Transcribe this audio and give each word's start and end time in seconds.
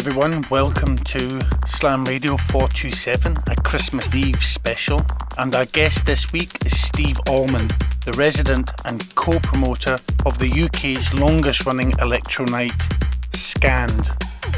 everyone, 0.00 0.42
welcome 0.48 0.96
to 0.96 1.38
Slam 1.66 2.06
Radio 2.06 2.34
427, 2.38 3.36
a 3.48 3.56
Christmas 3.56 4.14
Eve 4.14 4.42
special. 4.42 5.04
And 5.36 5.54
our 5.54 5.66
guest 5.66 6.06
this 6.06 6.32
week 6.32 6.56
is 6.64 6.80
Steve 6.80 7.18
Allman, 7.28 7.68
the 8.06 8.14
resident 8.16 8.70
and 8.86 9.14
co 9.14 9.38
promoter 9.40 9.98
of 10.24 10.38
the 10.38 10.50
UK's 10.64 11.12
longest 11.12 11.66
running 11.66 11.92
electro 12.00 12.46
night, 12.46 12.82
Scanned, 13.34 14.06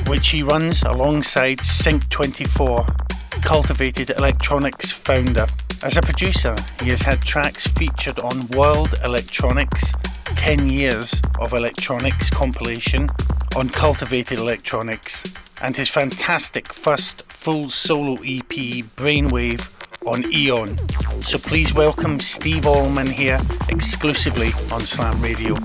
which 0.07 0.29
he 0.29 0.45
runs 0.45 0.85
alongside 0.85 1.59
Sync24, 1.59 3.43
Cultivated 3.43 4.11
Electronics 4.11 4.93
founder. 4.93 5.47
As 5.83 5.97
a 5.97 6.03
producer, 6.03 6.55
he 6.81 6.91
has 6.91 7.03
had 7.03 7.21
tracks 7.21 7.67
featured 7.67 8.21
on 8.21 8.47
World 8.51 8.95
Electronics 9.03 9.93
10 10.37 10.69
Years 10.69 11.21
of 11.41 11.53
Electronics 11.53 12.31
compilation 12.31 13.11
on 13.57 13.69
Cultivated 13.69 14.39
Electronics 14.39 15.25
and 15.61 15.77
his 15.77 15.89
fantastic 15.89 16.73
first 16.73 17.23
full 17.31 17.69
solo 17.69 18.15
EP, 18.15 18.85
Brainwave, 18.97 19.69
on 20.07 20.25
Eon. 20.33 20.79
So 21.23 21.39
please 21.39 21.73
welcome 21.75 22.19
Steve 22.21 22.67
Allman 22.67 23.07
here 23.07 23.41
exclusively 23.69 24.53
on 24.71 24.81
Slam 24.81 25.21
Radio. 25.23 25.57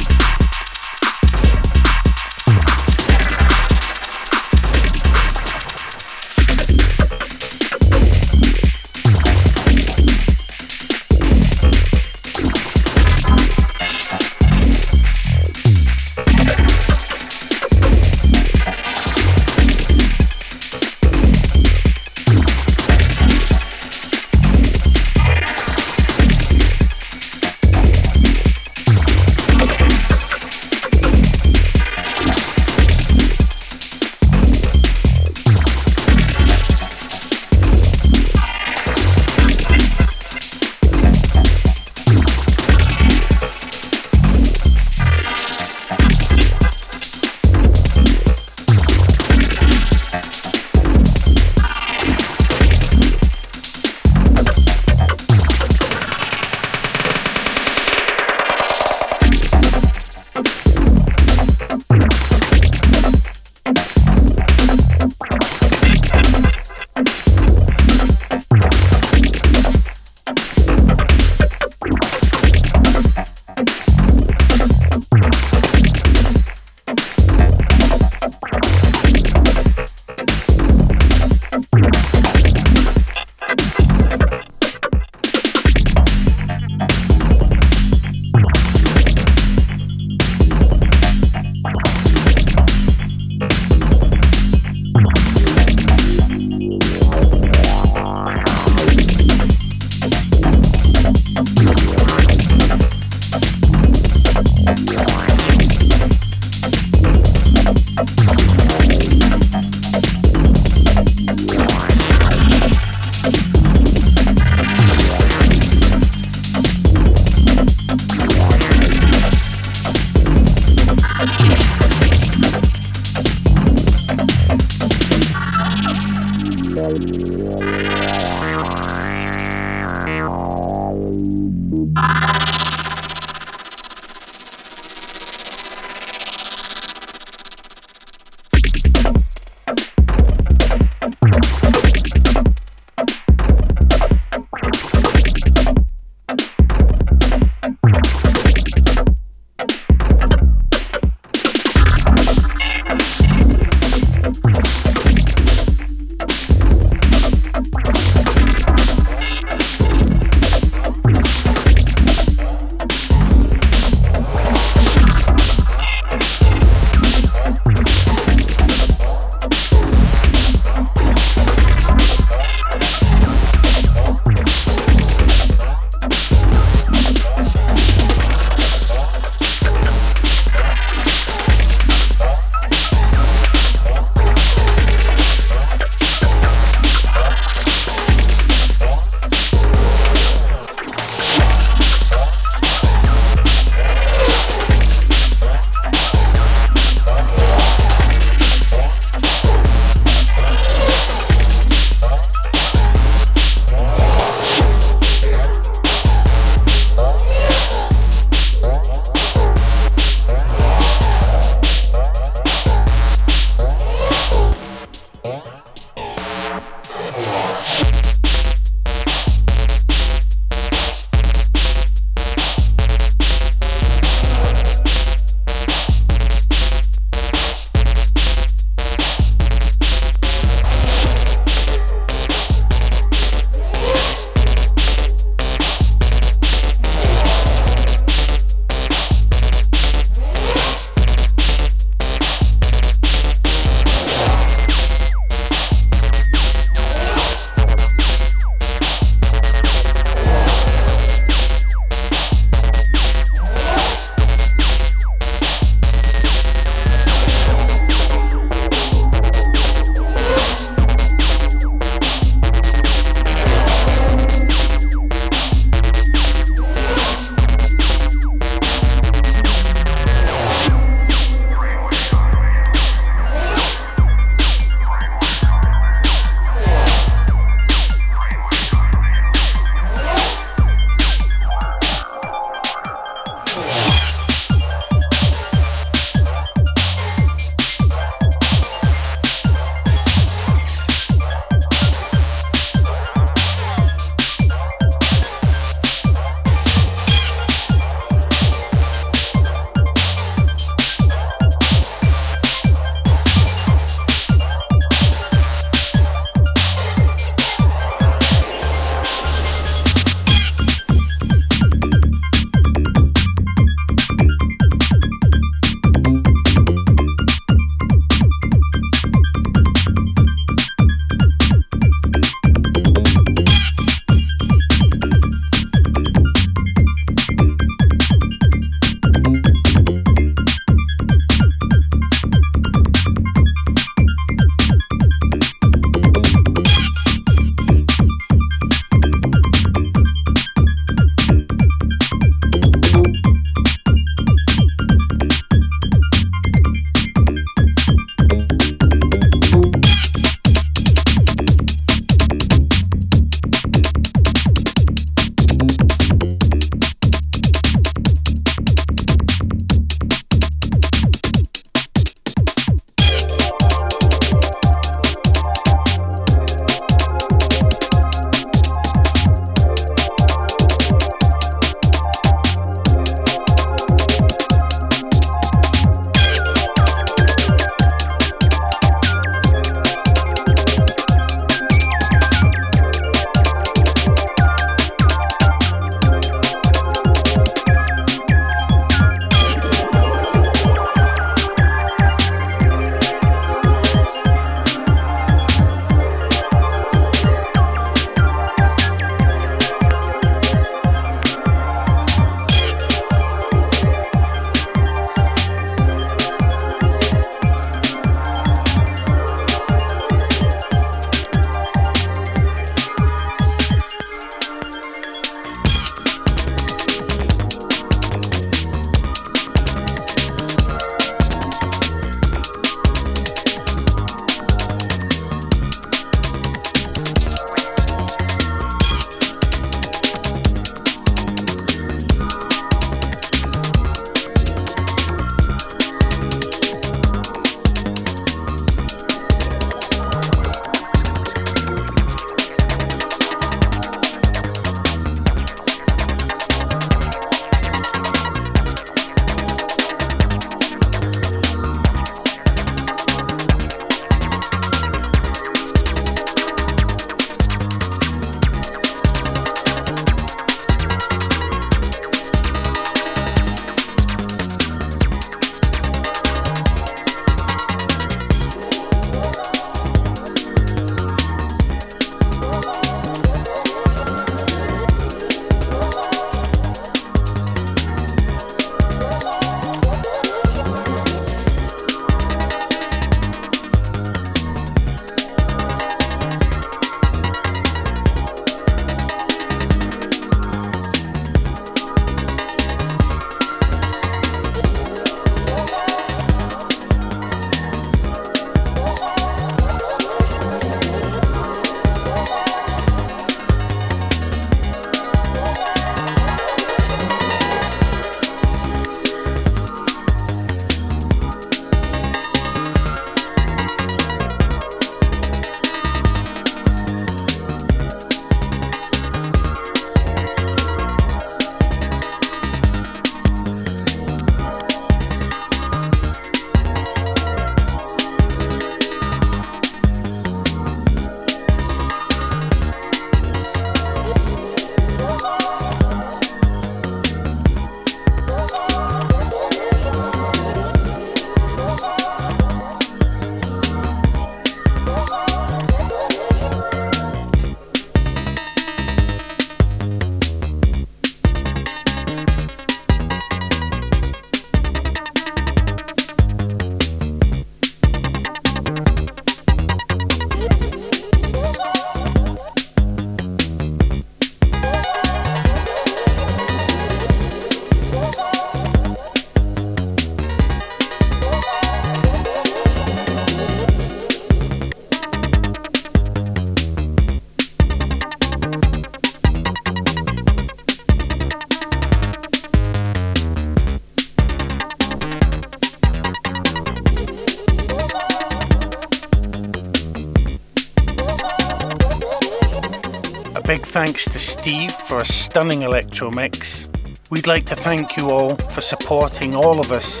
Thanks 593.84 594.04
to 594.04 594.16
Steve 594.16 594.70
for 594.70 595.00
a 595.00 595.04
stunning 595.04 595.62
electro 595.62 596.08
mix. 596.08 596.70
We'd 597.10 597.26
like 597.26 597.46
to 597.46 597.56
thank 597.56 597.96
you 597.96 598.10
all 598.10 598.36
for 598.36 598.60
supporting 598.60 599.34
all 599.34 599.58
of 599.58 599.72
us 599.72 600.00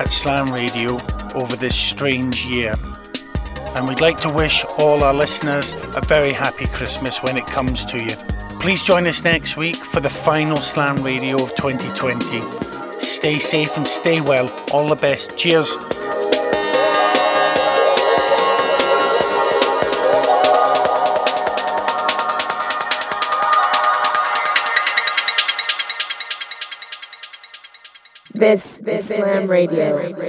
at 0.00 0.10
Slam 0.10 0.52
Radio 0.52 0.98
over 1.36 1.54
this 1.54 1.76
strange 1.76 2.44
year. 2.44 2.74
And 3.76 3.86
we'd 3.86 4.00
like 4.00 4.18
to 4.22 4.28
wish 4.28 4.64
all 4.76 5.04
our 5.04 5.14
listeners 5.14 5.74
a 5.94 6.00
very 6.00 6.32
happy 6.32 6.66
Christmas 6.66 7.22
when 7.22 7.36
it 7.36 7.46
comes 7.46 7.84
to 7.84 7.98
you. 8.02 8.16
Please 8.58 8.82
join 8.82 9.06
us 9.06 9.22
next 9.22 9.56
week 9.56 9.76
for 9.76 10.00
the 10.00 10.10
final 10.10 10.56
Slam 10.56 11.00
Radio 11.04 11.40
of 11.40 11.54
2020. 11.54 12.40
Stay 13.00 13.38
safe 13.38 13.76
and 13.76 13.86
stay 13.86 14.20
well. 14.20 14.50
All 14.72 14.88
the 14.88 14.96
best. 14.96 15.36
Cheers. 15.36 15.76
This, 28.82 29.06
this 29.06 29.16
is 29.16 29.22
Slam 29.24 29.48
Radio. 29.48 29.96
Radio. 29.96 30.21